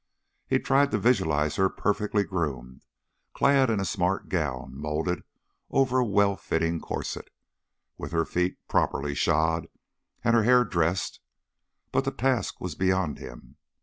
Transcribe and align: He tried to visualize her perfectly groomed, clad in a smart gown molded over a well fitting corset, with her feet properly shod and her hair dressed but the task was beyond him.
He 0.47 0.57
tried 0.57 0.89
to 0.89 0.97
visualize 0.97 1.57
her 1.57 1.69
perfectly 1.69 2.23
groomed, 2.23 2.87
clad 3.35 3.69
in 3.69 3.79
a 3.79 3.85
smart 3.85 4.29
gown 4.29 4.71
molded 4.75 5.23
over 5.69 5.99
a 5.99 6.03
well 6.03 6.35
fitting 6.35 6.79
corset, 6.81 7.29
with 7.99 8.11
her 8.11 8.25
feet 8.25 8.57
properly 8.67 9.13
shod 9.13 9.67
and 10.23 10.33
her 10.35 10.41
hair 10.41 10.63
dressed 10.65 11.19
but 11.91 12.03
the 12.03 12.11
task 12.11 12.59
was 12.59 12.73
beyond 12.73 13.19
him. 13.19 13.57